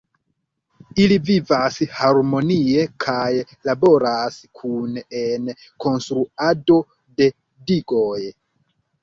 Ili 1.01 1.17
vivas 1.25 1.75
harmonie 1.97 2.85
kaj 3.05 3.27
laboras 3.69 4.39
kune 4.61 5.05
en 5.21 5.47
konstruado 5.87 6.81
de 7.21 7.29
digoj. 7.71 8.19